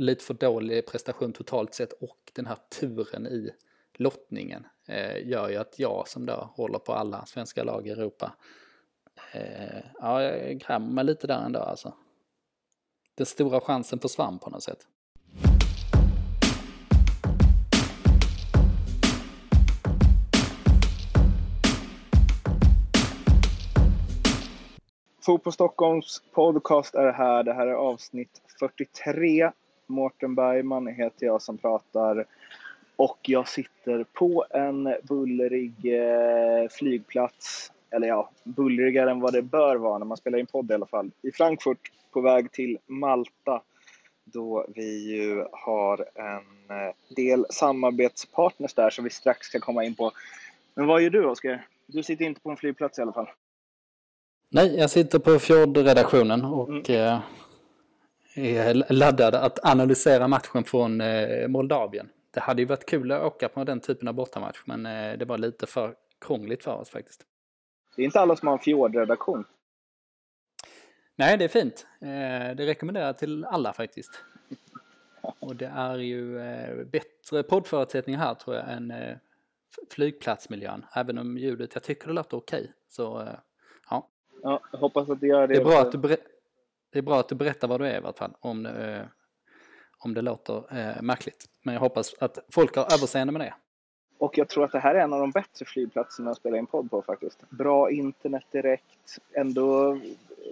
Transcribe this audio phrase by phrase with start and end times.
[0.00, 3.50] lite för dålig prestation totalt sett och den här turen i
[3.94, 8.32] lottningen eh, gör ju att jag som då håller på alla svenska lag i Europa,
[9.32, 11.94] eh, ja, jag grämer mig lite där ändå alltså.
[13.14, 14.86] Den stora chansen försvann på något sätt.
[25.26, 27.42] Fotboll Stockholms podcast är här.
[27.42, 29.50] Det här är avsnitt 43.
[29.86, 32.26] Mårten Bergman heter jag som pratar.
[32.96, 37.72] Och jag sitter på en bullrig eh, flygplats.
[37.90, 40.86] Eller ja, bullrigare än vad det bör vara när man spelar in podd i alla
[40.86, 41.10] fall.
[41.22, 43.62] I Frankfurt på väg till Malta.
[44.24, 49.94] Då vi ju har en eh, del samarbetspartners där som vi strax ska komma in
[49.94, 50.12] på.
[50.74, 51.66] Men vad gör du Oskar?
[51.86, 53.28] Du sitter inte på en flygplats i alla fall.
[54.50, 56.82] Nej, jag sitter på Fjord-redaktionen och mm.
[58.36, 62.08] Är laddad att analysera matchen från eh, Moldavien.
[62.30, 65.24] Det hade ju varit kul att åka på den typen av bortamatch, men eh, det
[65.24, 67.26] var lite för krångligt för oss faktiskt.
[67.96, 69.44] Det är inte alla som har en Fjord-redaktion.
[71.16, 71.86] Nej, det är fint.
[72.56, 74.10] Det rekommenderar jag till alla faktiskt.
[75.38, 76.38] Och det är ju
[76.84, 78.92] bättre poddförutsättningar här tror jag än
[79.90, 80.84] flygplatsmiljön.
[80.94, 82.72] Även om ljudet, jag tycker det låter okej.
[82.88, 83.28] Så
[83.90, 84.08] ja,
[84.42, 85.54] Ja, jag hoppas att det gör det.
[85.54, 86.16] Det är bra, att du.
[86.92, 88.36] Det är bra att du berättar vad du är i alla fall.
[88.40, 89.06] Om det, eh,
[89.98, 91.44] om det låter eh, märkligt.
[91.62, 93.54] Men jag hoppas att folk har överseende med det.
[94.18, 96.66] Och jag tror att det här är en av de bättre flygplatserna att spela in
[96.66, 97.50] podd på faktiskt.
[97.50, 99.98] Bra internet direkt, ändå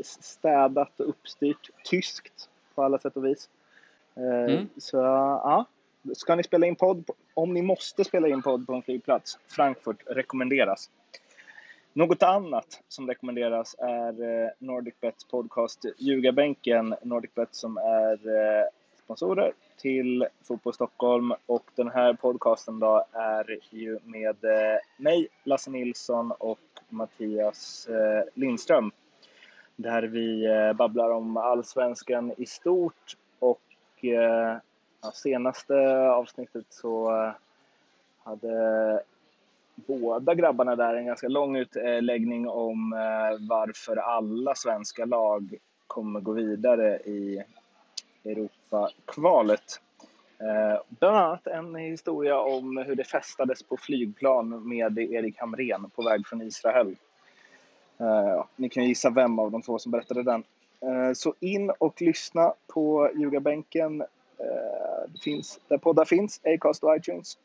[0.03, 1.71] städat och uppstyrt.
[1.85, 3.49] Tyskt på alla sätt och vis.
[4.17, 4.69] Eh, mm.
[4.77, 5.67] Så ja,
[6.17, 10.03] ska ni spela in podd, om ni måste spela in podd på en flygplats, Frankfurt
[10.07, 10.91] rekommenderas.
[11.97, 16.95] Något annat som rekommenderas är eh, NordicBets podcast Ljugarbänken.
[17.03, 18.65] NordicBet som är eh,
[19.05, 25.71] sponsorer till Fotboll Stockholm och den här podcasten då är ju med eh, mig, Lasse
[25.71, 27.89] Nilsson och Mattias
[28.35, 28.93] Lindström.
[29.77, 33.61] Där vi babblar om allsvenskan i stort och
[34.01, 35.75] ja, senaste
[36.09, 37.11] avsnittet så
[38.23, 39.03] hade
[39.75, 45.55] båda grabbarna där en ganska lång utläggning om eh, varför alla svenska lag
[45.87, 47.43] kommer gå vidare i
[48.25, 49.81] Europakvalet.
[50.39, 56.03] Eh, bland annat en historia om hur det festades på flygplan med Erik Hamrén på
[56.03, 56.97] väg från Israel.
[57.99, 60.45] Eh, ni kan gissa vem av de två som berättade den.
[61.15, 63.99] Så in och lyssna på Ljugarbänken.
[65.09, 67.39] Det finns där poddar finns, Acast och iTunes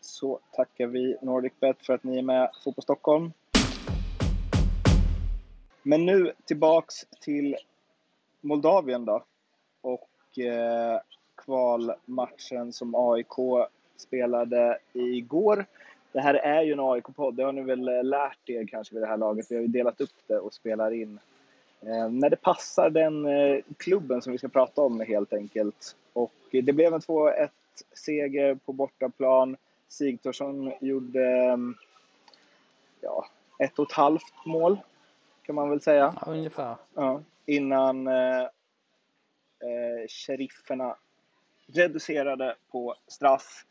[0.00, 3.32] så tackar vi NordicBet för att ni är med Fotboll Stockholm.
[5.82, 7.56] Men nu tillbaks till
[8.40, 9.24] Moldavien då.
[9.80, 11.00] Och eh,
[11.36, 15.66] kvalmatchen som AIK spelade igår.
[16.12, 19.02] Det här är ju en AIK-podd, det har ni väl eh, lärt er kanske vid
[19.02, 19.46] det här laget.
[19.50, 21.20] Vi har ju delat upp det och spelar in
[21.80, 25.96] eh, när det passar den eh, klubben som vi ska prata om helt enkelt.
[26.12, 27.48] Och eh, det blev en 2-1
[27.94, 29.56] seger på bortaplan.
[29.90, 31.74] Sigthorsson gjorde ehm,
[33.00, 33.26] ja,
[33.58, 34.80] ett och ett halvt mål,
[35.42, 36.14] kan man väl säga.
[36.20, 36.76] Ja, ungefär.
[36.94, 38.42] Ja, innan eh,
[39.60, 40.96] eh, sherifferna
[41.66, 43.64] reducerade på straff.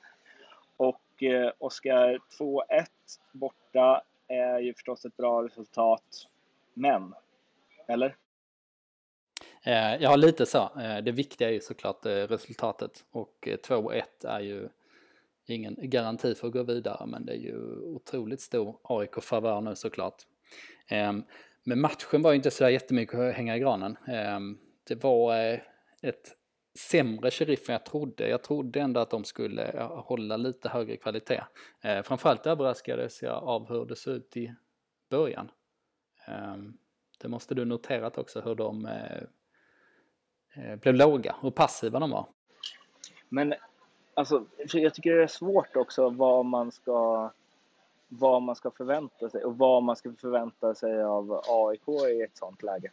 [0.77, 2.85] Och eh, Oskar, 2-1
[3.31, 6.27] borta är ju förstås ett bra resultat.
[6.73, 7.13] Men,
[7.87, 8.15] eller?
[9.63, 10.69] Eh, ja, lite så.
[10.79, 14.69] Eh, det viktiga är ju såklart resultatet och 2-1 är ju
[15.53, 20.15] ingen garanti för att gå vidare men det är ju otroligt stor AIK-favör nu såklart.
[20.87, 21.23] Ehm,
[21.63, 23.97] men matchen var ju inte så jättemycket att hänga i granen.
[24.07, 24.57] Ehm,
[24.87, 25.59] det var eh,
[26.01, 26.35] ett
[26.79, 28.29] sämre Sheriff än jag trodde.
[28.29, 31.43] Jag trodde ändå att de skulle hålla lite högre kvalitet.
[31.81, 34.53] Ehm, framförallt överraskades jag av hur det såg ut i
[35.09, 35.51] början.
[37.21, 39.21] Det måste du noterat också hur de eh,
[40.55, 42.27] eh, blev låga hur passiva de var.
[43.29, 43.53] Men
[44.13, 47.31] Alltså, jag tycker det är svårt också vad man ska
[48.09, 52.37] vad man ska förvänta sig och vad man ska förvänta sig av AIK i ett
[52.37, 52.91] sånt läge.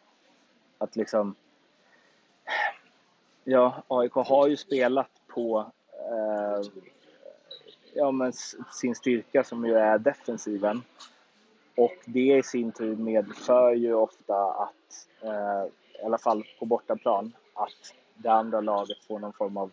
[0.79, 1.35] Att liksom...
[3.45, 6.63] Ja, AIK har ju spelat på eh,
[7.95, 8.33] ja, men
[8.73, 10.83] sin styrka som ju är defensiven.
[11.77, 17.33] Och det i sin tur medför ju ofta att, eh, i alla fall på bortaplan,
[17.55, 19.71] att det andra laget får någon form av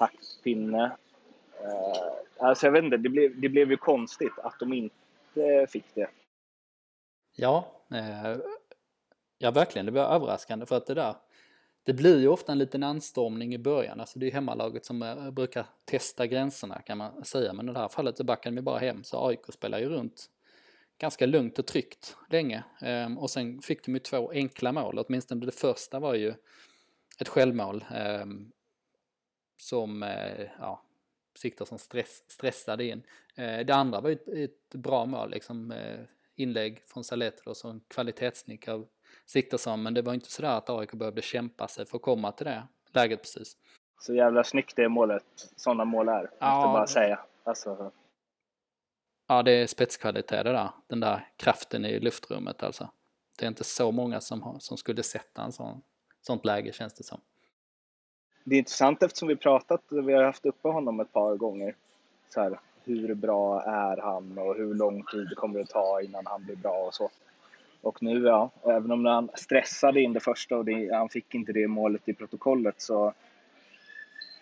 [0.00, 0.84] taktpinne.
[0.84, 5.66] Uh, eh, alltså jag vet inte, det blev, det blev ju konstigt att de inte
[5.68, 6.10] fick det.
[7.36, 7.64] Ja,
[7.94, 8.36] eh,
[9.38, 11.14] ja verkligen, det var överraskande för att det där
[11.84, 14.00] det blir ju ofta en liten anstormning i början.
[14.00, 17.52] Alltså det är hemmalaget som eh, brukar testa gränserna kan man säga.
[17.52, 19.04] Men i det här fallet så backade de bara hem.
[19.04, 20.26] Så AIK spelar ju runt
[20.98, 22.64] ganska lugnt och tryggt länge.
[22.80, 24.98] Ehm, och sen fick de ju två enkla mål.
[24.98, 26.34] Åtminstone det första var ju
[27.20, 27.84] ett självmål.
[27.94, 28.52] Ehm,
[29.60, 30.82] som, eh, ja,
[31.34, 33.02] Siktor som stress, stressade in.
[33.34, 35.74] Eh, det andra var ett, ett bra mål, liksom
[36.34, 38.88] inlägg från Saletros och en kvalitetsnick av
[39.26, 42.46] Siktorsson, men det var inte sådär att AIK behövde kämpa sig för att komma till
[42.46, 42.62] det
[42.92, 43.56] läget precis.
[44.00, 45.24] Så jävla snyggt det målet,
[45.56, 47.18] sådana mål är, ja, måste bara säga.
[47.44, 47.92] Alltså.
[49.28, 52.90] Ja, det är spetskvalitet det där, den där kraften i luftrummet alltså.
[53.38, 55.82] Det är inte så många som, har, som skulle sätta en sån,
[56.20, 57.20] sånt läge känns det som.
[58.44, 61.74] Det är intressant eftersom vi pratat, vi har haft uppe honom ett par gånger.
[62.34, 66.44] Så här, hur bra är han och hur lång tid kommer det ta innan han
[66.44, 67.10] blir bra och så.
[67.82, 71.52] Och nu, ja, även om han stressade in det första och det, han fick inte
[71.52, 73.14] det målet i protokollet så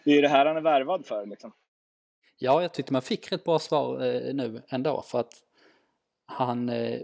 [0.05, 1.53] det är det här han är värvad för liksom.
[2.39, 5.33] Ja, jag tyckte man fick rätt bra svar eh, nu ändå för att
[6.27, 7.01] han, eh,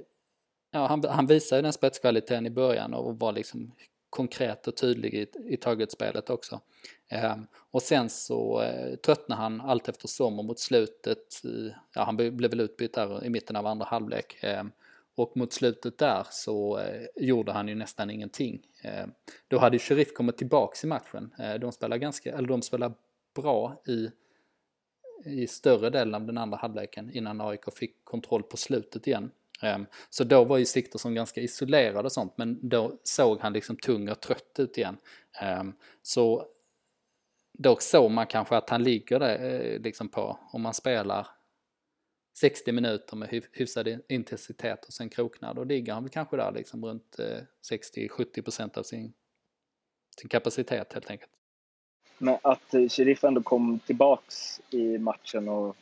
[0.71, 3.73] ja, han, han visade den spetskvaliteten i början och var liksom
[4.15, 6.61] konkret och tydlig i, i targetspelet också.
[7.09, 7.37] Eh,
[7.71, 11.41] och sen så eh, tröttnade han allt eftersom och mot slutet,
[11.95, 14.45] ja han blev väl utbytt där i mitten av andra halvlek.
[14.45, 14.65] Eh,
[15.17, 18.67] och mot slutet där så eh, gjorde han ju nästan ingenting.
[18.83, 19.07] Eh,
[19.49, 21.35] då hade ju Sheriff kommit tillbaks i matchen.
[21.39, 22.95] Eh, de spelade ganska, eller de spelade
[23.35, 24.11] bra i,
[25.25, 29.31] i större delen av den andra halvleken innan AIK fick kontroll på slutet igen.
[29.65, 33.77] Ehm, så då var ju Siktorsson ganska isolerad och sånt men då såg han liksom
[33.77, 34.97] tung och trött ut igen.
[35.41, 35.73] Ehm,
[36.03, 36.47] så
[37.59, 41.27] då såg man kanske att han ligger där eh, liksom på, om man spelar
[42.37, 46.85] 60 minuter med hyfsad intensitet och sen kroknar, då ligger han väl kanske där liksom
[46.85, 49.13] runt eh, 60-70% av sin,
[50.21, 51.31] sin kapacitet helt enkelt.
[52.19, 55.77] Men att eh, Sheriff ändå kom tillbaks i matchen och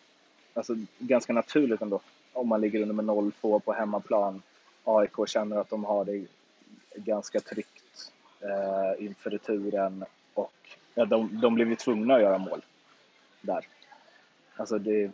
[0.54, 2.00] alltså ganska naturligt ändå
[2.32, 4.42] om man ligger under med 0-2 på hemmaplan.
[4.84, 6.26] AIK känner att de har det
[6.94, 12.60] ganska tryggt eh, inför returen och ja, de, de blev ju tvungna att göra mål
[13.40, 13.66] där.
[14.56, 15.10] Alltså det,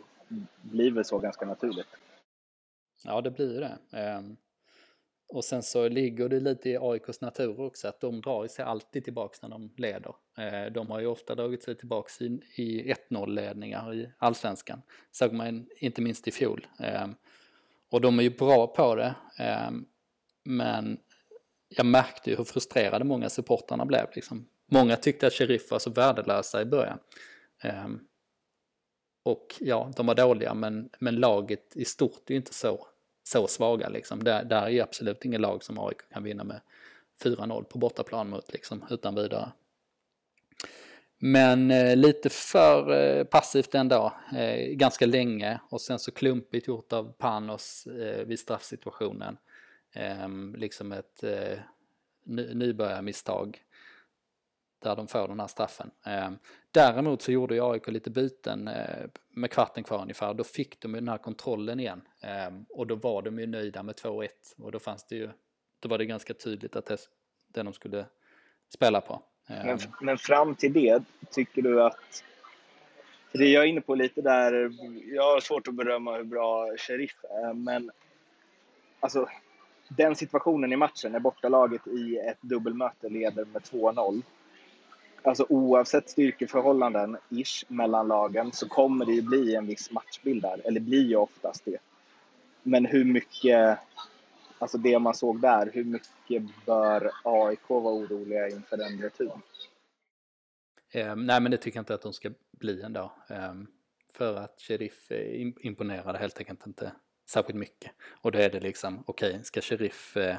[0.61, 1.87] blir väl så ganska naturligt.
[3.03, 3.97] Ja, det blir det.
[3.99, 4.37] Ehm,
[5.31, 9.03] och sen så ligger det lite i AIKs natur också att de drar sig alltid
[9.03, 10.15] tillbaks när de leder.
[10.37, 14.81] Eh, de har ju ofta dragit sig tillbaks i, i 1-0-ledningar i allsvenskan.
[15.11, 16.67] Såg man inte minst i fjol.
[16.79, 17.15] Ehm,
[17.91, 19.15] och de är ju bra på det.
[19.39, 19.85] Ehm,
[20.43, 20.99] men
[21.69, 24.07] jag märkte ju hur frustrerade många supportrarna blev.
[24.15, 24.47] Liksom.
[24.71, 26.99] Många tyckte att Sheriff var så värdelösa i början.
[27.63, 27.99] Ehm,
[29.23, 32.87] och ja, de var dåliga men, men laget i stort är ju inte så,
[33.29, 34.23] så svaga liksom.
[34.23, 36.61] Där, där är absolut ingen lag som AIK kan vinna med
[37.23, 39.51] 4-0 på bortaplan mot liksom utan vidare.
[41.17, 46.93] Men eh, lite för eh, passivt ändå, eh, ganska länge och sen så klumpigt gjort
[46.93, 49.37] av Panos eh, vid straffsituationen.
[49.93, 51.59] Ehm, liksom ett eh,
[52.53, 53.61] nybörjarmisstag
[54.79, 55.91] där de får den här straffen.
[56.05, 56.37] Ehm,
[56.71, 60.33] däremot så gjorde ju AIK lite byten eh, med kvarten kvar ungefär.
[60.33, 62.01] Då fick de ju den här kontrollen igen.
[62.21, 64.27] Ehm, och då var de ju nöjda med 2-1.
[64.57, 65.29] Och då fanns det ju,
[65.79, 66.97] då var det ganska tydligt att det,
[67.47, 68.05] det de skulle
[68.73, 69.21] spela på.
[69.47, 69.67] Ehm.
[69.67, 72.23] Men, men fram till det, tycker du att
[73.31, 74.71] det jag är inne på lite där,
[75.15, 77.91] jag har svårt att berömma hur bra Sheriff är, men
[78.99, 79.29] alltså
[79.89, 84.21] den situationen i matchen när bortalaget i ett dubbelmöte leder med 2-0
[85.23, 90.61] alltså oavsett styrkeförhållanden ish mellan lagen så kommer det ju bli en viss matchbild där,
[90.65, 91.77] eller blir ju oftast det.
[92.63, 93.79] Men hur mycket,
[94.59, 99.41] alltså det man såg där, hur mycket bör AIK vara oroliga inför den returen?
[100.91, 103.11] Eh, nej men det tycker jag inte att de ska bli ändå.
[103.29, 103.53] Eh,
[104.13, 105.11] för att Sheriff
[105.61, 106.91] imponerade helt enkelt inte
[107.29, 107.91] särskilt mycket.
[108.21, 110.37] Och då är det liksom, okej, okay, ska Sheriff eh,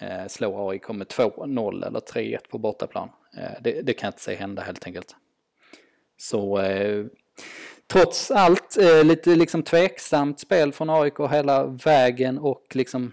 [0.00, 3.08] eh slå AIK med 2-0 eller 3-1 på bortaplan.
[3.36, 5.16] Eh, det, det, kan jag inte se hända helt enkelt.
[6.16, 7.06] Så eh,
[7.86, 13.12] trots allt eh, lite liksom tveksamt spel från AIK hela vägen och liksom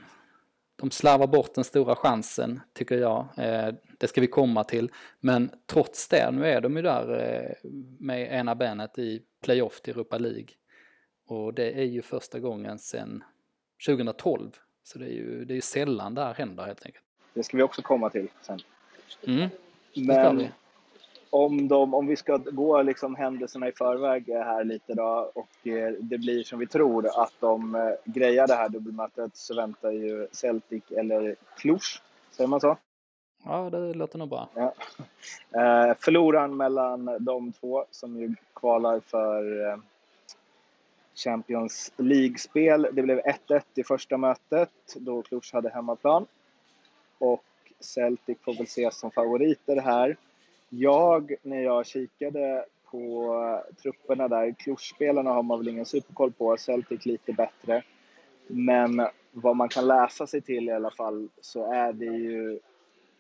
[0.76, 3.28] de slarvar bort den stora chansen tycker jag.
[3.38, 4.92] Eh, det ska vi komma till.
[5.20, 9.94] Men trots det, nu är de ju där eh, med ena benet i playoff till
[9.94, 10.48] Europa League.
[11.28, 13.24] Och det är ju första gången sedan
[13.88, 14.52] 2012
[14.84, 17.06] så det är ju det är sällan det här händer helt enkelt.
[17.34, 18.60] Det ska vi också komma till sen.
[19.28, 19.50] Mm,
[19.96, 20.48] Men
[21.30, 25.92] om, de, om vi ska gå liksom händelserna i förväg här lite då och eh,
[26.00, 30.28] det blir som vi tror att de eh, grejar det här dubbelmötet så väntar ju
[30.32, 31.80] Celtic eller Cluj,
[32.32, 32.78] säger man så?
[33.46, 34.50] Ja, det låter nog bra.
[34.54, 34.74] Ja.
[35.52, 39.80] Eh, förloraren mellan de två som ju kvalar för
[41.16, 42.88] Champions League-spel.
[42.92, 46.26] Det blev 1-1 i första mötet då Cluj hade hemmaplan.
[47.20, 47.44] Och
[47.80, 50.18] Celtic får väl ses som favoriter här.
[50.70, 57.06] Jag, när jag kikade på trupperna där, Cluj-spelarna har man väl ingen superkoll på, Celtic
[57.06, 57.84] lite bättre.
[58.48, 62.60] Men vad man kan läsa sig till i alla fall så är det ju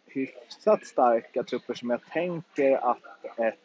[0.06, 3.56] hyfsat starka trupper som jag tänker att ett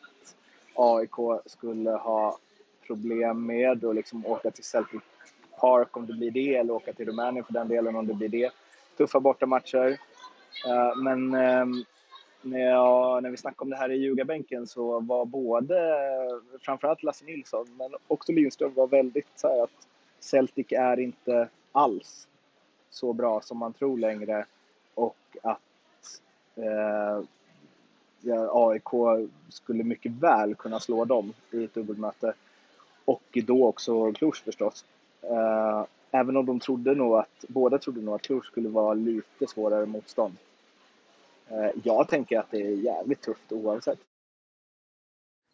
[0.74, 2.38] AIK skulle ha
[2.86, 5.00] problem med och liksom åka till Celtic
[5.60, 8.28] Park om det blir det eller åka till Rumänien för den delen om det blir
[8.28, 8.50] det.
[8.96, 9.98] Tuffa bortamatcher.
[10.66, 11.84] Eh, men ehm,
[12.42, 15.96] när, jag, när vi snackade om det här i ljugarbänken så var både,
[16.60, 19.88] framförallt Lasse Nilsson, men också Lindström var väldigt så här att
[20.20, 22.28] Celtic är inte alls
[22.90, 24.46] så bra som man tror längre
[24.94, 26.20] och att
[26.56, 27.24] eh,
[28.20, 32.34] ja, AIK skulle mycket väl kunna slå dem i ett dubbelmöte.
[33.04, 34.84] Och då också Cluj förstås.
[35.22, 35.84] Eh,
[36.14, 39.86] även om de trodde nog att, båda trodde nog att Cluj skulle vara lite svårare
[39.86, 40.36] motstånd.
[41.48, 43.98] Eh, jag tänker att det är jävligt tufft oavsett.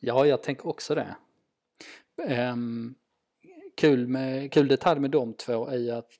[0.01, 1.17] Ja, jag tänker också det.
[2.53, 2.95] Um,
[3.75, 6.11] kul, med, kul detalj med de två är att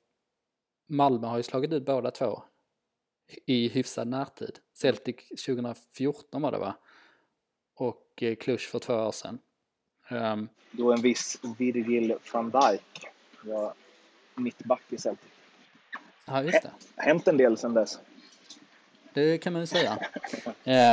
[0.87, 2.43] Malmö har ju slagit ut båda två
[3.45, 4.59] i hyfsad närtid.
[4.73, 6.75] Celtic 2014 var det va?
[7.75, 9.39] Och eh, Cluj för två år sedan.
[10.09, 13.07] Um, Då en viss Virgil van Dijk
[13.43, 13.73] var
[14.43, 15.29] mittback i Celtic.
[16.25, 16.71] Ja, just det.
[16.95, 17.99] Hänt en del sedan dess.
[19.13, 19.99] Det kan man ju säga.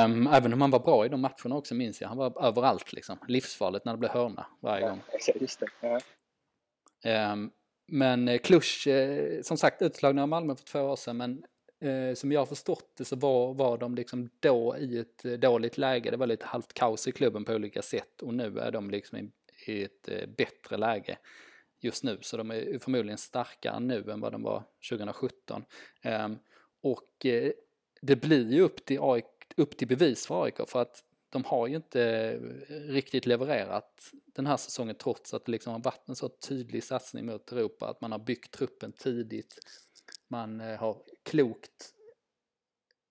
[0.05, 2.09] Um, även om han var bra i de matcherna också minns jag.
[2.09, 3.19] Han var överallt liksom.
[3.29, 5.01] Livsfarligt när det blev hörna varje gång.
[5.27, 6.01] Ja, just det.
[7.01, 7.33] Ja.
[7.33, 7.51] Um,
[7.87, 11.45] men Cluj, eh, som sagt utslagna av Malmö för två år sedan, men
[11.81, 15.33] eh, som jag har förstått det så var, var de liksom då i ett eh,
[15.33, 16.11] dåligt läge.
[16.11, 19.19] Det var lite halvt kaos i klubben på olika sätt och nu är de liksom
[19.19, 19.31] i,
[19.67, 21.19] i ett eh, bättre läge
[21.81, 22.19] just nu.
[22.21, 25.65] Så de är förmodligen starkare nu än vad de var 2017.
[26.03, 26.39] Ehm,
[26.83, 27.53] och eh,
[28.01, 29.25] det blir ju upp till, AIK,
[29.57, 34.47] upp till bevis för AIK för att de har ju inte eh, riktigt levererat den
[34.47, 38.01] här säsongen trots att det liksom har varit en så tydlig satsning mot Europa, att
[38.01, 39.59] man har byggt truppen tidigt
[40.29, 41.95] man eh, har klokt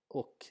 [0.07, 0.45] och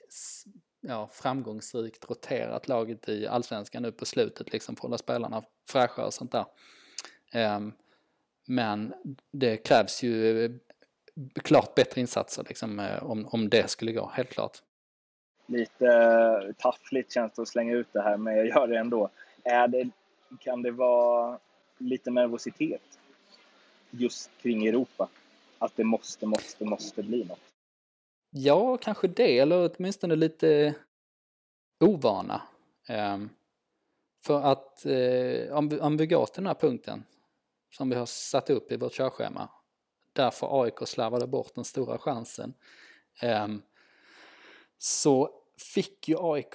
[0.80, 6.06] ja, framgångsrikt roterat laget i allsvenskan nu på slutet liksom för att hålla spelarna fräscha
[6.06, 6.46] och sånt där.
[7.56, 7.72] Um,
[8.46, 8.94] men
[9.32, 10.50] det krävs ju eh,
[11.34, 14.62] klart bättre insatser liksom, eh, om, om det skulle gå, helt klart.
[15.46, 19.10] Lite taffligt känns det att slänga ut det här, men jag gör det ändå.
[19.44, 19.90] Är det,
[20.40, 21.38] kan det vara
[21.78, 22.98] lite nervositet
[23.90, 25.08] just kring Europa?
[25.58, 27.40] att det måste, måste, måste bli något.
[28.30, 30.74] Ja, kanske det, eller åtminstone lite
[31.84, 32.42] ovana.
[32.88, 33.30] Um,
[34.22, 34.86] för att
[35.50, 37.04] om, vi, om vi går till den här punkten
[37.76, 39.48] som vi har satt upp i vårt körschema,
[40.12, 42.54] därför AIK slarvade bort den stora chansen,
[43.20, 43.62] ehm,
[44.78, 45.30] så
[45.74, 46.54] fick ju AIK,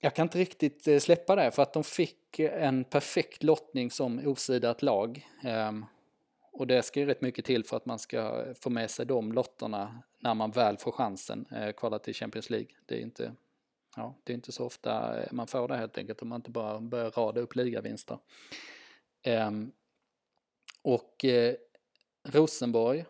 [0.00, 4.26] jag kan inte riktigt eh, släppa det, för att de fick en perfekt lottning som
[4.26, 5.28] osidat lag.
[5.44, 5.84] Ehm,
[6.52, 9.32] och det ska ju rätt mycket till för att man ska få med sig de
[9.32, 12.68] lotterna när man väl får chansen eh, kvala till Champions League.
[12.86, 13.34] Det är inte,
[13.96, 16.80] ja, det är inte så ofta man får det helt enkelt om man inte bara
[16.80, 18.18] börjar rada upp ligavinster.
[19.22, 19.72] Ehm,
[20.86, 21.54] och eh,
[22.24, 23.04] Rosenborg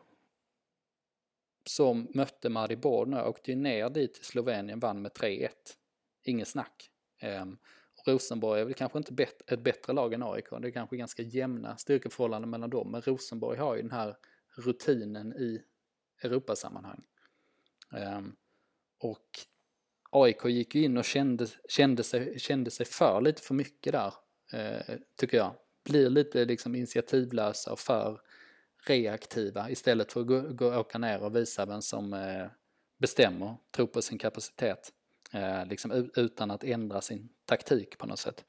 [1.65, 5.49] som mötte Maribor nu åkte ju ner dit till Slovenien, vann med 3-1.
[6.25, 6.91] Inget snack.
[7.21, 7.45] Eh,
[8.07, 10.51] Rosenborg är väl kanske inte bet ett bättre lag än AIK.
[10.51, 12.91] Det är kanske ganska jämna styrkeförhållanden mellan dem.
[12.91, 14.17] Men Rosenborg har ju den här
[14.57, 15.63] rutinen i
[16.23, 17.05] Europasammanhang.
[17.93, 18.37] Um,
[18.99, 19.29] och
[20.11, 24.15] AIK gick ju in och kände, kände, sig, kände sig för lite för mycket där,
[24.53, 25.55] eh, tycker jag.
[25.87, 28.21] Blir lite liksom initiativlösa och för
[28.87, 32.47] reaktiva istället för att gå, gå, åka ner och visa vem som eh,
[32.99, 34.93] bestämmer, tror på sin kapacitet.
[35.33, 38.45] Eh, liksom utan att ändra sin taktik på något sätt.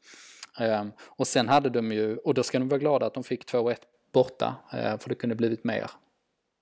[0.60, 3.46] Eh, och sen hade de ju, och då ska de vara glada att de fick
[3.52, 3.76] 2-1
[4.14, 5.92] borta, eh, för det kunde blivit mer.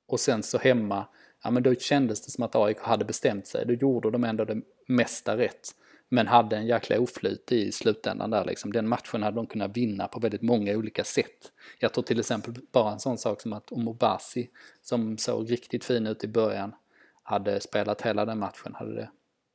[0.07, 1.07] Och sen så hemma,
[1.43, 4.45] ja men då kändes det som att AIK hade bestämt sig, då gjorde de ändå
[4.45, 5.75] det mesta rätt.
[6.09, 8.73] Men hade en jäkla oflyt i slutändan där liksom.
[8.73, 11.51] Den matchen hade de kunnat vinna på väldigt många olika sätt.
[11.79, 14.49] Jag tror till exempel bara en sån sak som att Omobasi,
[14.81, 16.75] som såg riktigt fin ut i början,
[17.23, 19.09] hade spelat hela den matchen, hade det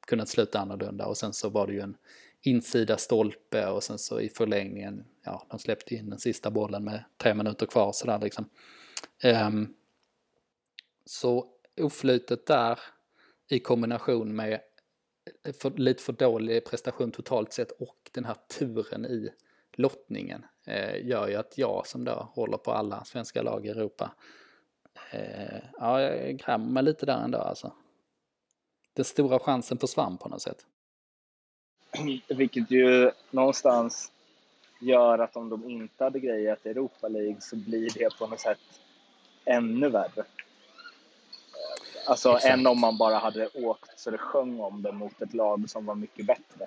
[0.07, 1.97] kunnat sluta annorlunda och sen så var det ju en
[2.42, 7.04] insida stolpe och sen så i förlängningen, ja, de släppte in den sista bollen med
[7.16, 8.49] tre minuter kvar sådär liksom.
[9.25, 9.75] Um,
[11.04, 11.47] så
[11.80, 12.78] oflytet där
[13.49, 14.61] i kombination med
[15.61, 19.30] för, lite för dålig prestation totalt sett och den här turen i
[19.73, 24.11] lottningen eh, gör ju att jag som då håller på alla svenska lag i Europa,
[25.12, 27.73] eh, ja, jag grämer mig lite där ändå alltså.
[28.92, 30.66] Den stora chansen försvann på något sätt.
[32.28, 34.12] Vilket ju någonstans
[34.80, 38.59] gör att om de inte hade grejat Europa League så blir det på något sätt
[39.44, 40.25] ännu värre.
[42.07, 42.52] Alltså Exakt.
[42.54, 45.87] än om man bara hade åkt så det sjöng om det mot ett lag som
[45.87, 46.66] var mycket bättre.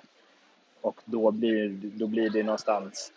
[0.80, 3.12] Och då blir, då blir det någonstans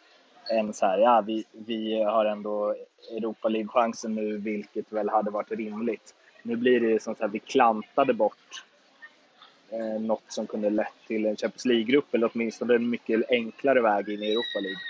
[0.49, 2.75] en så här, ja vi, vi har ändå
[3.11, 6.15] Europa League-chansen nu, vilket väl hade varit rimligt.
[6.43, 8.65] Nu blir det som så här, vi klantade bort
[9.69, 14.09] eh, något som kunde lett till en Champions League-grupp eller åtminstone en mycket enklare väg
[14.09, 14.81] in i Europa League.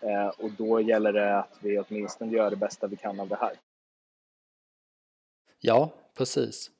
[0.00, 3.38] Eh, och då gäller det att vi åtminstone gör det bästa vi kan av det
[3.40, 3.52] här.
[5.60, 6.70] Ja, precis.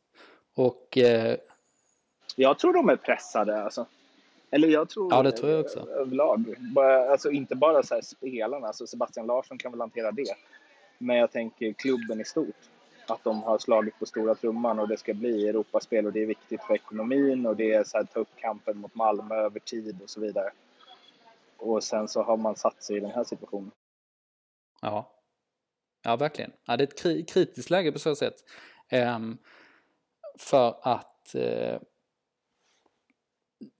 [0.54, 0.98] Och...
[0.98, 1.36] Eh...
[2.36, 3.86] Jag tror de är pressade alltså.
[4.50, 5.88] Eller jag tror, ja, det tror jag också.
[5.90, 6.54] överlag.
[7.10, 10.34] Alltså inte bara så spelarna, alltså Sebastian Larsson kan väl hantera det.
[10.98, 12.56] Men jag tänker klubben i stort.
[13.06, 16.26] Att de har slagit på stora trumman och det ska bli Europaspel och det är
[16.26, 19.98] viktigt för ekonomin och det är så här, ta upp kampen mot Malmö över tid
[20.02, 20.50] och så vidare.
[21.56, 23.70] Och sen så har man satt sig i den här situationen.
[24.82, 25.12] Ja,
[26.04, 26.52] ja verkligen.
[26.66, 28.34] Ja, det är ett kritiskt läge på så sätt.
[28.88, 29.38] Ehm,
[30.38, 31.80] för att eh,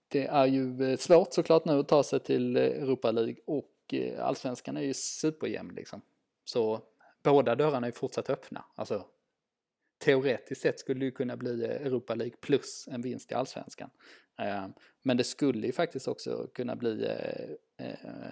[0.08, 3.74] det är ju eh, svårt såklart nu att ta sig till eh, Europa League och
[4.18, 6.02] allsvenskan är ju superjämn liksom.
[6.44, 6.82] Så
[7.22, 8.64] båda dörrarna är fortsatt öppna.
[8.74, 9.06] Alltså
[9.98, 13.90] teoretiskt sett skulle det ju kunna bli Europa League plus en vinst i allsvenskan.
[14.38, 14.72] Ehm,
[15.02, 17.08] men det skulle ju faktiskt också kunna bli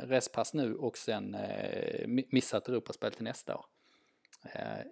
[0.02, 1.36] restpass nu och sen
[2.06, 3.64] missat Europaspel till nästa år.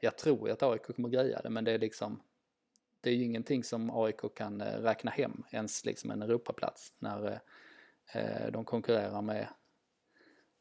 [0.01, 2.21] Jag tror att AIK kommer greja det men det är liksom
[3.05, 7.27] det är ju ingenting som AIK kan eh, räkna hem, ens liksom en Europaplats, när
[8.13, 9.49] eh, eh, de konkurrerar med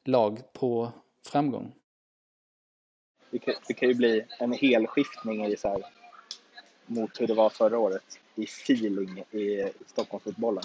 [0.05, 0.91] lag på
[1.25, 1.75] framgång.
[3.31, 5.85] Det kan, det kan ju bli en hel skiftning i så här,
[6.85, 10.63] mot hur det var förra året, i feeling i, i Stockholmsfotbollen.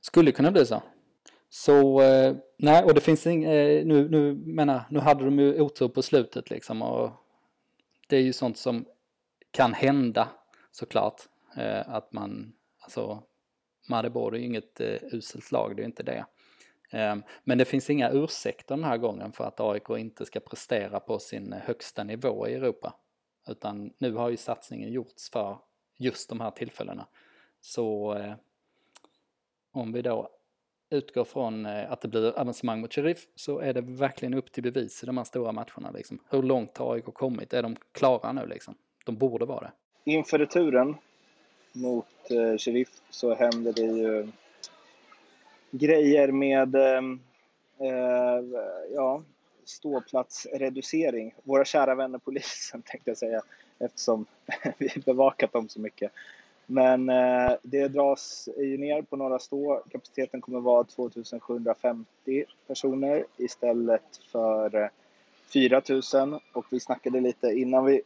[0.00, 0.82] Skulle kunna bli så.
[1.48, 5.60] Så, eh, nej, och det finns inget, eh, nu, nu menar, nu hade de ju
[5.60, 7.10] otur på slutet liksom och
[8.08, 8.84] det är ju sånt som
[9.50, 10.28] kan hända
[10.70, 11.22] såklart.
[11.56, 13.22] Eh, att man, alltså
[13.88, 14.80] Maribor är ju inget
[15.12, 16.26] uselt lag, det är ju inte det.
[16.90, 21.00] Ehm, men det finns inga ursäkter den här gången för att AIK inte ska prestera
[21.00, 22.94] på sin högsta nivå i Europa.
[23.48, 25.58] Utan nu har ju satsningen gjorts för
[25.96, 27.06] just de här tillfällena.
[27.60, 28.18] Så
[29.72, 30.35] om vi då
[30.96, 34.62] utgår från eh, att det blir avancemang mot Sheriff så är det verkligen upp till
[34.62, 35.90] bevis i de här stora matcherna.
[35.94, 36.18] Liksom.
[36.28, 37.52] Hur långt har AIK kommit?
[37.52, 38.74] Är de klara nu liksom?
[39.04, 39.70] De borde vara det
[40.06, 40.96] inför returen
[41.72, 44.28] mot eh, Sheriff så händer det ju
[45.70, 47.20] grejer med ehm,
[47.78, 48.60] eh,
[48.94, 49.22] ja,
[49.64, 51.34] ståplatsreducering.
[51.44, 53.42] Våra kära vänner polisen tänkte jag säga
[53.78, 54.26] eftersom
[54.78, 56.12] vi bevakat dem så mycket.
[56.66, 59.82] Men eh, det dras ju ner på några stå.
[59.90, 64.88] Kapaciteten kommer vara 2750 personer istället för eh,
[65.52, 68.02] 4000 och vi snackade lite innan vi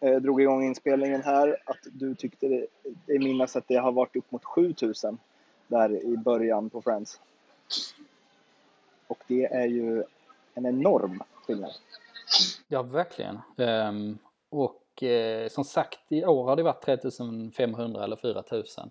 [0.00, 2.66] eh, drog igång inspelningen här att du tyckte det,
[3.06, 5.18] det minnas att det har varit upp mot 7000
[5.66, 7.20] där i början på Friends.
[9.06, 10.04] Och det är ju
[10.54, 11.72] en enorm skillnad.
[12.68, 13.38] Ja, verkligen.
[13.56, 14.18] Um,
[14.50, 18.90] och eh, som sagt, i år har det varit 3500 eller 4000.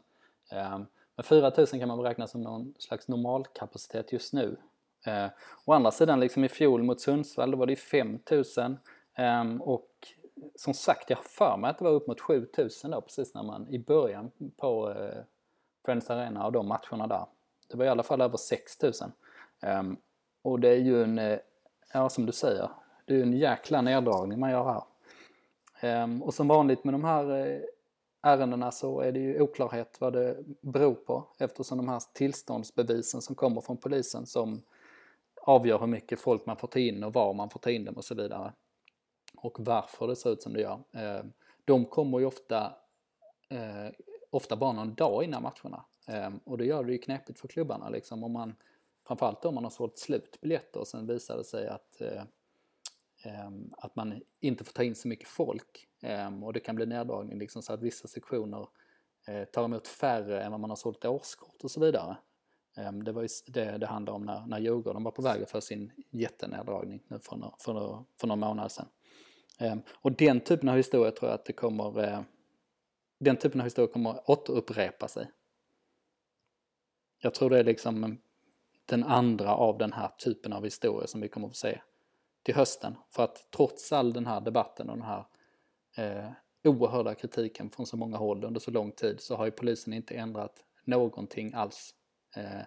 [0.52, 0.80] Eh,
[1.16, 4.58] men 4000 kan man beräkna som någon slags normalkapacitet just nu.
[5.06, 5.28] Eh,
[5.66, 8.78] å andra sidan, liksom i fjol mot Sundsvall, då var det 5000.
[9.18, 9.90] Eh, och
[10.56, 13.44] som sagt, jag har för mig att det var upp mot 7000 då precis när
[13.44, 15.24] man i början på eh,
[15.86, 17.26] Friends Arena och de matcherna där.
[17.68, 19.12] Det var i alla fall över 6000.
[19.62, 19.98] Um, ehm,
[20.42, 21.40] och det är ju en, eh,
[21.94, 22.70] ja som du säger,
[23.06, 24.84] det är ju en jäkla neddragning man gör här.
[25.80, 27.62] Ehm, och som vanligt med de här eh,
[28.22, 33.36] ärendena så är det ju oklarhet vad det beror på eftersom de här tillståndsbevisen som
[33.36, 34.62] kommer från polisen som
[35.42, 37.96] avgör hur mycket folk man får ta in och var man får ta in dem
[37.96, 38.54] och så vidare
[39.38, 40.80] och varför det ser ut som det gör.
[40.94, 41.34] Ehm,
[41.66, 42.76] de kommer ju ofta,
[43.50, 43.92] eh,
[44.30, 45.86] ofta bara någon dag innan matcherna.
[46.08, 48.56] Ehm, och det gör det ju knepigt för klubbarna liksom om man,
[49.08, 52.24] framförallt om man har sålt slut biljetter och sen visar det sig att, eh,
[53.24, 55.88] Ehm, att man inte får ta in så mycket folk.
[56.02, 58.68] Ehm, och det kan bli neddragning liksom så att vissa sektioner
[59.28, 62.18] eh, tar emot färre än vad man har sålt årskort och så vidare.
[62.78, 65.60] Ehm, det var ju det det handlade om när, när Djurgården var på väg för
[65.60, 68.88] sin jätteneddragning nu för, för, för några månader sedan.
[69.94, 72.22] Och den typen av historia tror jag att det kommer, eh,
[73.20, 75.32] den typen av historia kommer återupprepa sig.
[77.20, 78.18] jag tror det är liksom
[78.86, 81.82] den andra av den här typen av historia som vi kommer att få se
[82.48, 82.96] till hösten.
[83.10, 85.26] För att trots all den här debatten och den här
[85.98, 86.32] eh,
[86.64, 90.16] oerhörda kritiken från så många håll under så lång tid så har ju polisen inte
[90.16, 91.96] ändrat någonting alls.
[92.36, 92.62] Eh,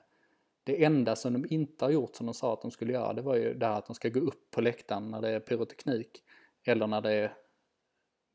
[0.64, 3.22] det enda som de inte har gjort som de sa att de skulle göra det
[3.22, 6.22] var ju det här att de ska gå upp på läktaren när det är pyroteknik
[6.64, 7.34] eller när det är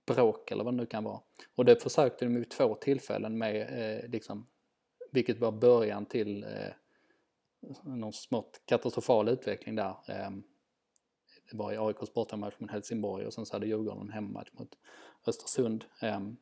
[0.07, 1.21] bråk eller vad det nu kan vara.
[1.55, 4.47] Och det försökte de vid två tillfällen med, eh, liksom,
[5.11, 6.73] vilket var början till eh,
[7.83, 9.95] någon smått katastrofal utveckling där.
[10.07, 10.29] Eh,
[11.51, 14.69] det var i AIKs bortamatch mot Helsingborg och sen så hade Djurgården en hemmamatch mot
[15.27, 15.85] Östersund.
[16.01, 16.37] Ehm,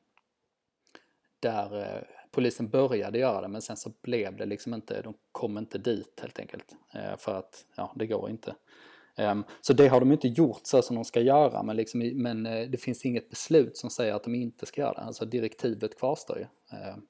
[1.40, 5.58] där eh, polisen började göra det men sen så blev det liksom inte, de kom
[5.58, 6.76] inte dit helt enkelt.
[6.94, 8.56] Eh, för att, ja, det går inte.
[9.18, 12.46] Ehm, så det har de inte gjort så som de ska göra men, liksom, men
[12.46, 15.02] eh, det finns inget beslut som säger att de inte ska göra det.
[15.02, 16.78] Alltså direktivet kvarstår ju.
[16.78, 17.02] Ehm,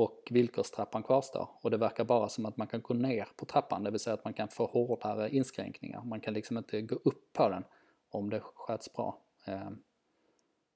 [0.00, 1.48] och villkorstrappan kvarstår.
[1.62, 4.14] Och det verkar bara som att man kan gå ner på trappan, det vill säga
[4.14, 6.02] att man kan få hårdare inskränkningar.
[6.04, 7.64] Man kan liksom inte gå upp på den
[8.10, 9.18] om det sköts bra.
[9.44, 9.78] Ehm,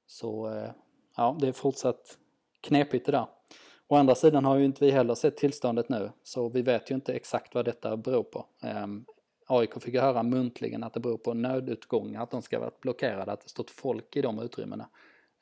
[0.07, 0.71] så eh,
[1.17, 2.19] ja, det är fortsatt
[2.61, 3.27] knepigt det där.
[3.89, 6.95] Å andra sidan har ju inte vi heller sett tillståndet nu, så vi vet ju
[6.95, 8.47] inte exakt vad detta beror på.
[8.63, 9.05] Ehm,
[9.47, 13.41] AIK fick höra muntligen att det beror på nödutgångar, att de ska vara blockerade, att
[13.41, 14.89] det stått folk i de utrymmena.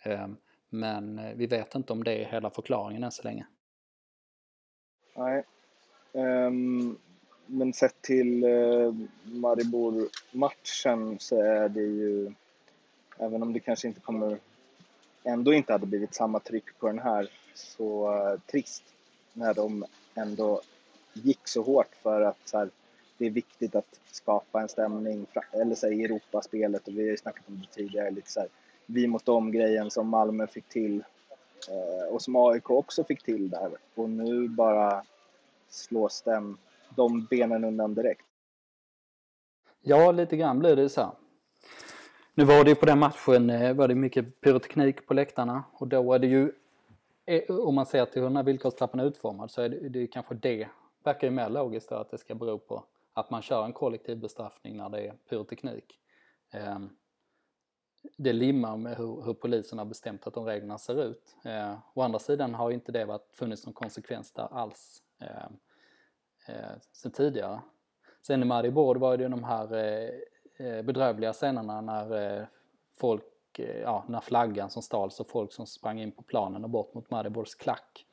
[0.02, 0.36] Ehm,
[0.68, 3.46] men eh, vi vet inte om det är hela förklaringen än så länge.
[5.14, 5.42] Nej.
[6.12, 6.98] Um,
[7.46, 8.94] men sett till uh,
[9.24, 12.32] Maribor-matchen så är det ju,
[13.18, 14.38] även om det kanske inte kommer,
[15.24, 18.84] ändå inte hade blivit samma tryck på den här så uh, trist
[19.32, 20.60] när de ändå
[21.12, 22.70] gick så hårt för att så här,
[23.18, 27.10] det är viktigt att skapa en stämning, eller så här, i Europaspelet och vi har
[27.10, 28.48] ju snackat om det tidigare, lite så här,
[28.86, 31.04] vi mot dem-grejen som Malmö fick till
[31.68, 35.02] Eh, och som AIK också fick till där och nu bara
[35.68, 36.58] slås den,
[36.96, 38.26] de benen undan direkt.
[39.80, 41.16] Ja, lite grann blir det så.
[42.34, 45.88] Nu var det ju på den matchen eh, var det mycket pyroteknik på läktarna och
[45.88, 46.52] då är det ju
[47.26, 50.02] eh, om man ser till hur den här villkorstrappan är utformad så är det, det
[50.02, 50.68] är kanske det
[51.04, 54.18] verkar ju mer logiskt då att det ska bero på att man kör en kollektiv
[54.18, 55.98] bestraffning när det är pyroteknik.
[56.50, 56.90] Ehm,
[58.16, 61.36] det limmar med hur, hur polisen har bestämt att de reglerna ser ut.
[61.44, 65.46] Eh, å andra sidan har inte det varit, funnits någon konsekvens där alls eh,
[66.48, 67.60] eh, sen tidigare.
[68.26, 70.10] Sen i Maribor var det ju de här eh,
[70.66, 72.46] eh bedrövliga scenerna när eh,
[72.96, 73.24] folk
[73.58, 76.94] Eh, ja, när flaggan som stals och folk som sprang in på planen och bort
[76.94, 78.06] mot Maribors klack.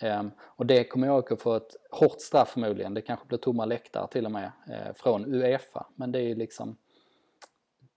[0.00, 3.64] Ehm, och det kommer jag att få ett hårt straff förmodligen, det kanske blir tomma
[3.64, 5.86] läktare till och med, eh, från Uefa.
[5.94, 6.76] Men det är ju liksom,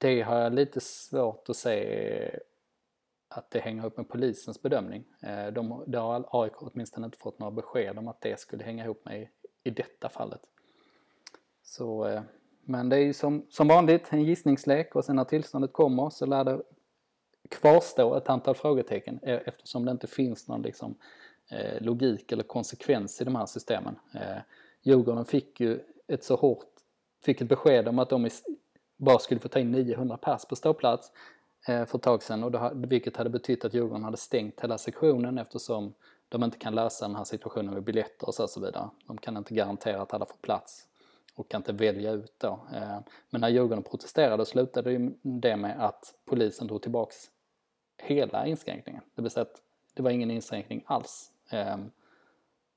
[0.06, 2.40] det har jag lite svårt att se eh,
[3.30, 5.04] att det hänger upp med polisens bedömning.
[5.22, 8.84] Eh, de, det har AIK åtminstone inte fått några besked om att det skulle hänga
[8.84, 9.30] ihop med i,
[9.64, 10.42] i detta fallet.
[11.64, 12.22] Så, eh,
[12.62, 16.26] men det är ju som, som vanligt en gissningslek och sen när tillståndet kommer så
[16.26, 16.62] lär det
[17.50, 20.96] kvarstå ett antal frågetecken eftersom det inte finns någon liksom,
[21.80, 23.96] logik eller konsekvens i de här systemen.
[24.82, 26.74] Djurgården fick ju ett så hårt,
[27.24, 28.26] fick ett besked om att de
[28.98, 31.12] bara skulle få ta in 900 pers på ståplats
[31.68, 34.78] eh, för ett tag sedan och det, vilket hade betytt att Djurgården hade stängt hela
[34.78, 35.94] sektionen eftersom
[36.30, 38.90] de inte kan lösa den här situationen med biljetter och så vidare.
[39.08, 40.88] De kan inte garantera att alla får plats
[41.36, 42.60] och kan inte välja ut då.
[42.74, 47.16] Eh, men när Djurgården protesterade slutade det med att polisen drog tillbaks
[47.98, 49.02] hela inskränkningen.
[49.16, 49.62] Det vill säga att
[49.94, 51.32] det var ingen inskränkning alls.
[51.50, 51.92] Ehm,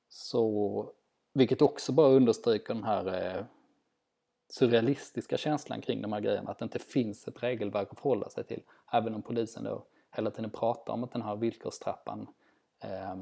[0.08, 0.90] så,
[1.32, 3.44] vilket också bara understryker den här eh,
[4.48, 6.50] surrealistiska känslan kring de här grejerna.
[6.50, 8.62] Att det inte finns ett regelverk att förhålla sig till.
[8.92, 12.26] Även om polisen då hela tiden pratar om att den här villkorstrappan
[12.84, 13.16] eh,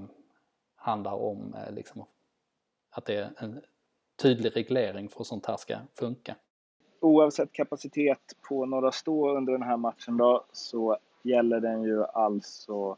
[0.76, 2.04] handlar om eh, liksom,
[2.90, 3.60] att det är en
[4.22, 6.36] tydlig reglering för hur sånt här ska funka.
[7.00, 12.96] Oavsett kapacitet på några stå under den här matchen då så gäller den ju alltså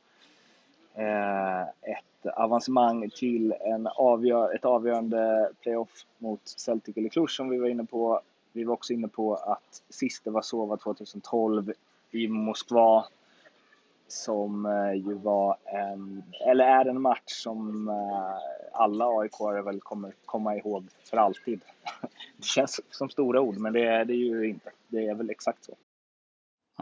[0.98, 7.58] Eh, ett avancemang till en avgör, ett avgörande playoff mot Celtic eller Cluj som vi
[7.58, 8.20] var inne på.
[8.52, 11.72] Vi var också inne på att sist det var Sova 2012
[12.10, 13.04] i Moskva
[14.08, 20.12] som eh, ju var en, eller är en match som eh, alla aik väl kommer
[20.24, 21.60] komma ihåg för alltid.
[22.36, 24.70] Det känns som stora ord, men det är det ju inte.
[24.88, 25.74] Det är väl exakt så.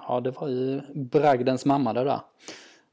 [0.09, 2.21] Ja, det var ju bragdens mamma det där.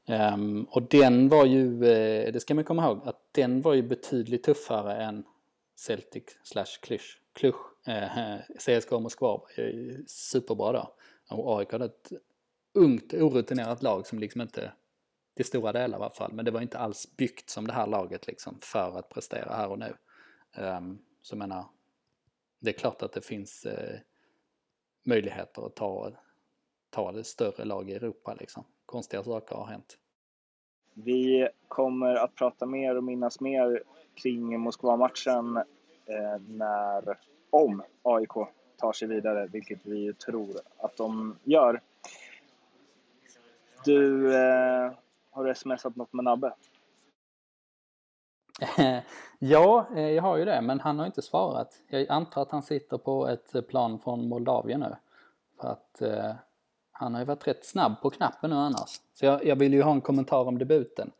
[0.06, 3.82] Um, och den var ju, eh, det ska man komma ihåg, att den var ju
[3.82, 5.24] betydligt tuffare än
[5.76, 7.18] Celtic slash Klush.
[7.32, 10.94] Klush, eh, CSKA Moskva var ju superbra då.
[11.30, 12.12] Och AIK hade ett
[12.74, 14.72] ungt orutinerat lag som liksom inte,
[15.36, 17.86] till stora delar i alla fall, men det var inte alls byggt som det här
[17.86, 19.96] laget liksom för att prestera här och nu.
[20.56, 21.64] Um, så jag menar,
[22.60, 23.98] det är klart att det finns eh,
[25.04, 26.12] möjligheter att ta,
[26.90, 28.64] ta det större lag i Europa liksom.
[28.94, 29.98] Konstiga saker har hänt.
[30.94, 33.82] Vi kommer att prata mer och minnas mer
[34.14, 35.56] kring Moskva-matchen
[36.06, 37.18] eh, när,
[37.50, 38.32] om AIK
[38.76, 41.80] tar sig vidare, vilket vi tror att de gör.
[43.84, 44.92] Du, eh,
[45.30, 46.54] har du smsat något med Nabbe?
[49.38, 51.82] ja, eh, jag har ju det, men han har inte svarat.
[51.88, 54.96] Jag antar att han sitter på ett plan från Moldavien nu.
[55.60, 56.34] För att eh,
[57.04, 59.00] han har ju varit rätt snabb på knappen nu annars.
[59.14, 61.10] Så jag, jag vill ju ha en kommentar om debuten.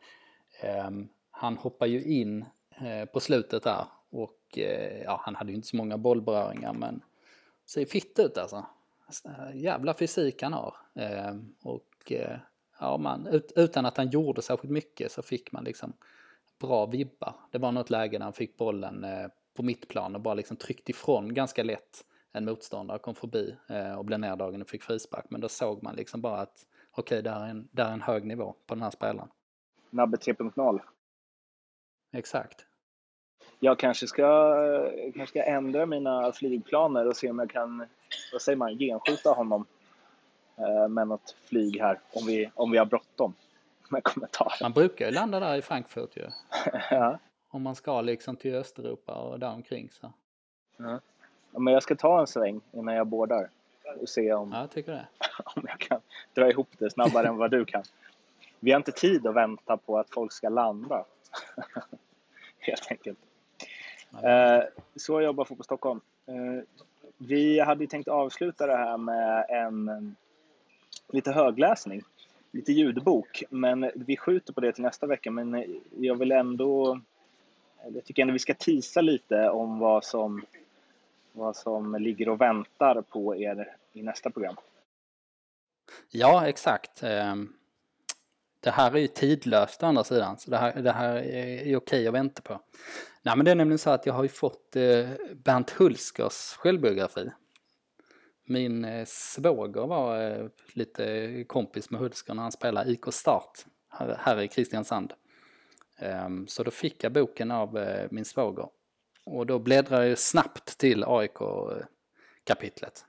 [0.86, 2.44] Um, han hoppar ju in
[2.82, 7.00] uh, på slutet där och uh, ja, han hade ju inte så många bollberöringar men
[7.66, 8.66] ser fitt ut alltså.
[9.24, 10.76] Eh, jävla fysik han har.
[10.94, 12.12] Ehm, och
[12.80, 15.92] ja, man, ut, utan att han gjorde särskilt mycket så fick man liksom
[16.60, 17.34] bra vibbar.
[17.50, 19.06] Det var något läge när han fick bollen
[19.54, 24.04] på mittplan och bara liksom tryckte ifrån ganska lätt en motståndare kom förbi eh, och
[24.04, 25.24] blev neddragen och fick frispark.
[25.28, 28.02] Men då såg man liksom bara att okej, okay, där, är en, där är en
[28.02, 29.28] hög nivå på den här spelaren.
[29.90, 30.80] Nabbe 3.0.
[32.12, 32.66] Exakt.
[33.60, 34.54] Jag kanske ska,
[35.14, 37.86] kanske ska ändra mina flygplaner och se om jag kan,
[38.32, 39.66] vad säger man, genskjuta honom
[40.56, 43.34] eh, med något flyg här om vi, om vi har bråttom
[43.88, 44.62] med kommentarer.
[44.62, 46.26] Man brukar ju landa där i Frankfurt ju.
[46.90, 47.18] ja.
[47.48, 50.12] Om man ska liksom till Östeuropa och där omkring så.
[50.76, 51.00] Ja.
[51.58, 53.50] Men jag ska ta en sväng innan jag bordar
[54.00, 54.98] och se om, ja, jag
[55.56, 56.00] om jag kan
[56.34, 57.82] dra ihop det snabbare än vad du kan.
[58.60, 61.04] Vi har inte tid att vänta på att folk ska landa.
[62.58, 63.18] Helt enkelt.
[64.22, 64.62] Eh,
[64.96, 66.00] så jobbar Fotboll Stockholm.
[66.26, 66.64] Eh,
[67.18, 70.16] vi hade tänkt avsluta det här med en
[71.08, 72.02] lite högläsning,
[72.50, 75.30] lite ljudbok, men vi skjuter på det till nästa vecka.
[75.30, 75.64] Men
[75.98, 77.00] jag vill ändå,
[77.94, 80.44] jag tycker ändå vi ska tisa lite om vad som
[81.34, 84.56] vad som ligger och väntar på er i nästa program.
[86.10, 87.02] Ja, exakt.
[87.02, 87.52] Ehm,
[88.60, 92.08] det här är ju tidlöst å andra sidan, så det här, det här är okej
[92.08, 92.60] att vänta på.
[93.22, 97.30] Nej, men det är nämligen så att jag har ju fått eh, Bernt Hulskers självbiografi.
[98.46, 103.66] Min eh, svåger var eh, lite kompis med Hulsker när han spelade IK Start
[104.18, 105.12] här i Kristiansand.
[105.98, 107.78] Ehm, så då fick jag boken av
[108.10, 108.68] min svåger
[109.24, 113.04] och då bläddrar jag snabbt till AIK-kapitlet.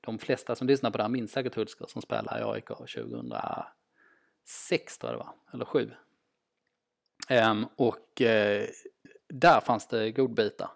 [0.00, 4.98] De flesta som lyssnar på det här minns säkert Hultsgård som spelade i AIK 2006
[4.98, 5.80] tror jag det var, eller 7.
[5.80, 5.90] Um,
[7.28, 8.66] ehm, och uh,
[9.28, 10.70] där fanns det godbitar.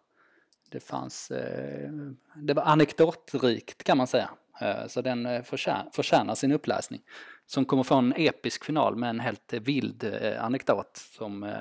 [0.69, 4.31] Det fanns, uh, det var anekdotrikt kan man säga.
[4.63, 7.03] Uh, så den uh, förtjänar, förtjänar sin uppläsning.
[7.47, 10.05] Som kommer få en episk final med en helt vild
[10.39, 11.55] anekdot som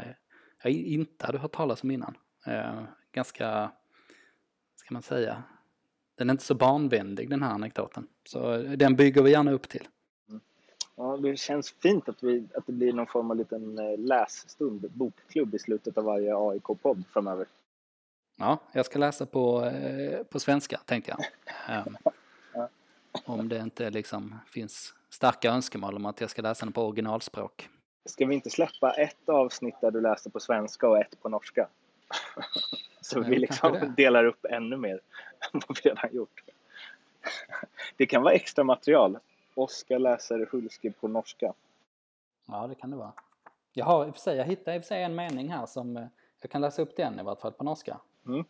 [0.64, 2.16] jag inte hade hört talas om innan.
[2.50, 3.72] Eh, ganska,
[4.76, 5.44] ska man säga,
[6.16, 8.08] den är inte så barnvänlig den här anekdoten.
[8.24, 9.88] Så den bygger vi gärna upp till.
[10.96, 14.92] Ja, det känns fint att, vi, att det blir någon form av liten eh, lässtund,
[14.92, 17.46] bokklubb i slutet av varje AIK-podd framöver.
[18.38, 21.20] Ja, jag ska läsa på, eh, på svenska tänkte jag.
[21.88, 21.98] Um,
[22.54, 22.70] ja.
[23.26, 27.70] Om det inte liksom finns starka önskemål om att jag ska läsa den på originalspråk.
[28.06, 31.68] Ska vi inte släppa ett avsnitt där du läser på svenska och ett på norska?
[33.02, 35.00] Så vi liksom delar upp ännu mer
[35.54, 36.43] än vad vi redan gjort.
[37.98, 39.19] Det kan vara extra material.
[39.56, 41.54] Oskar läser Hulske på norska.
[42.45, 43.13] Ja, det kan det vara.
[43.74, 45.65] Jag, har, i och för sig, jag hittade i och för sig en mening här
[45.65, 46.08] som eh,
[46.41, 48.00] jag kan läsa upp den i vart fall på norska.
[48.26, 48.45] Mm.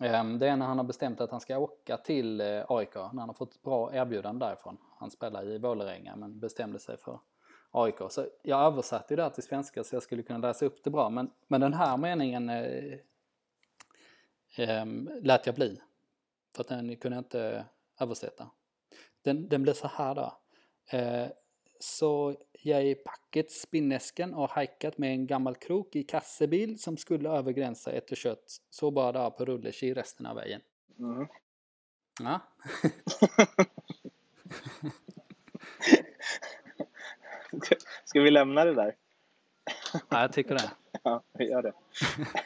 [0.00, 3.02] Ehm, det är när han har bestämt att han ska åka till eh, AIK, när
[3.02, 4.76] han har fått ett bra erbjudande därifrån.
[4.98, 7.18] Han spelar i Vålerenga men bestämde sig för
[7.70, 7.96] AIK.
[8.10, 10.90] Så jag översatte ju det här till svenska så jag skulle kunna läsa upp det
[10.90, 11.10] bra.
[11.10, 12.98] Men, men den här meningen eh,
[14.56, 14.86] eh,
[15.22, 15.80] lät jag bli.
[16.54, 17.64] För att den kunde jag inte
[18.00, 18.50] översätta.
[19.22, 20.38] Den, den blev så här då.
[20.90, 21.28] Eh,
[21.80, 27.52] så jag packet spinnesken och hajkat med en gammal krok i kassebil som skulle över
[27.52, 28.56] gränsen efter kött.
[28.70, 30.60] Så bara där på rulleski resten av vägen.
[30.98, 31.26] Mm.
[32.20, 32.40] Ja.
[38.04, 38.94] Ska vi lämna det där?
[40.08, 40.70] Ja, jag tycker det.
[41.02, 41.72] Ja, vi gör det.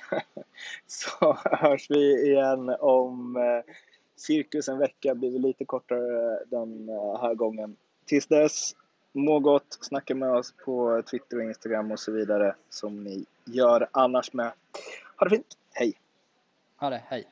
[0.86, 3.74] Så hörs vi igen om eh,
[4.16, 5.14] cirkus en vecka.
[5.14, 7.76] blir lite kortare den eh, här gången.
[8.04, 8.76] Tills dess,
[9.12, 13.88] må gott, snacka med oss på Twitter och Instagram och så vidare som ni gör
[13.90, 14.52] annars med.
[15.16, 15.94] Ha det fint, hej!
[16.76, 17.28] Ha det, hej!